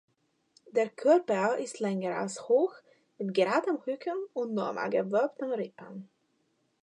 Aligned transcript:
Der 0.71 0.89
Körper 0.89 1.59
ist 1.59 1.79
länger 1.79 2.15
als 2.17 2.47
hoch, 2.47 2.73
mit 3.19 3.35
geradem 3.35 3.75
Rücken 3.75 4.15
und 4.33 4.55
normal 4.55 4.89
gewölbten 4.89 5.51
Rippen. 5.51 6.09